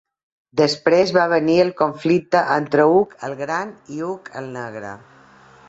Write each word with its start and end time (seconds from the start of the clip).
Després 0.61 1.11
va 1.17 1.25
venir 1.33 1.57
el 1.65 1.69
conflicte 1.81 2.41
entre 2.55 2.87
Hug 2.95 3.15
el 3.29 3.37
Gran 3.45 3.77
i 3.99 4.03
Hug 4.09 4.35
el 4.43 4.51
Negre. 4.57 4.99